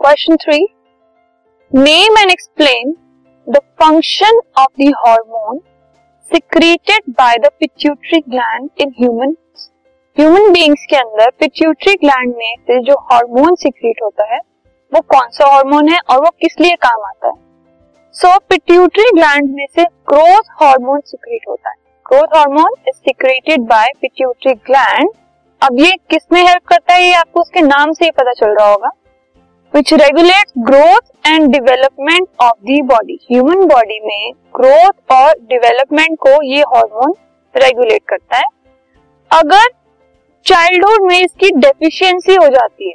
[0.00, 0.58] Question three
[1.72, 2.90] name and explain
[3.46, 5.58] the function of the hormone
[6.30, 9.34] secreted by the pituitary gland in human
[10.16, 14.38] human beings के अंदर pituitary gland में से जो hormone secrete होता है,
[14.92, 17.34] वो कौन सा हार्मोन है और वो किस लिए काम आता है?
[18.14, 23.92] सो पिट्यूटरी ग्लैंड में से ग्रोथ हार्मोन सिक्रेट होता है। Growth hormone is secreted by
[24.00, 25.10] pituitary gland
[25.62, 27.02] अब ये किसमें हेल्प करता है?
[27.02, 28.90] ये आपको उसके नाम से ही पता चल रहा होगा।
[29.74, 36.30] Which regulate growth and development of the body human body में ग्रोथ और डेवलपमेंट को
[36.44, 37.12] ये हार्मोन
[37.54, 38.44] रेगुलेट करता है।
[39.30, 39.66] अगर
[40.46, 42.94] चाइल्डहुड में इसकी डेफिशिएंसी हो जाती है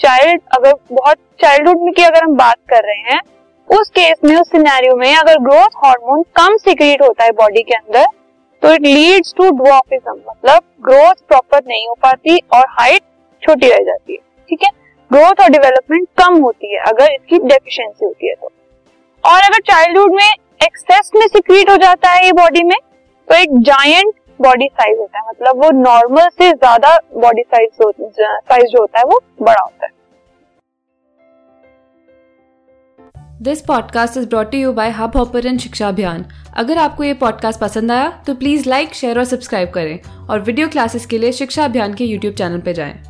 [0.00, 3.20] चाइल्ड अगर बहुत चाइल्डहुड में की अगर हम बात कर रहे हैं,
[3.68, 7.74] उस केस में, उस सिनेरियो में अगर ग्रोथ हार्मोन कम सिक्रिएट होता है बॉडी के
[7.74, 8.06] अंदर
[8.62, 13.02] तो इट लीड्स टू ड्वार्फिज्म मतलब ग्रोथ प्रॉपर नहीं हो पाती और हाइट
[13.42, 14.18] छोटी रह जाती है।
[14.48, 14.70] ठीक है?
[15.10, 18.50] ग्रोथ और डेवलपमेंट कम होती है, अगर इसकी डेफिशिएंसी होती है तो।
[19.24, 20.30] और अगर चाइल्डहुड में
[20.62, 22.76] एक्सेस में सिक्रीट हो जाता है ये बॉडी में
[23.28, 28.66] तो एक जायंट बॉडी साइज़ होता है। मतलब वो नॉर्मल से ज़्यादा बॉडी साइज़ साइज़
[28.66, 29.98] जो होता है वो बड़ा होता है।
[33.42, 36.24] This podcast is brought you by Hub Hopper शिक्षा अभियान
[36.56, 40.68] अगर आपको ये पॉडकास्ट पसंद आया तो प्लीज़ लाइक शेयर और सब्सक्राइब करें। और वीडियो
[40.68, 43.09] क्लासेस के लिए शिक्षा अभियान के यूट्यूब चैनल पर जाएँ।